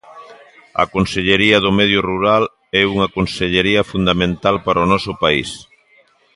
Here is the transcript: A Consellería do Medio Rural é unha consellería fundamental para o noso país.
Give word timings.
A 0.81 0.83
Consellería 0.95 1.57
do 1.65 1.71
Medio 1.79 1.99
Rural 2.09 2.43
é 2.81 2.81
unha 2.93 3.11
consellería 3.17 3.81
fundamental 3.91 4.55
para 4.65 4.83
o 4.85 4.89
noso 4.93 5.13
país. 5.23 5.49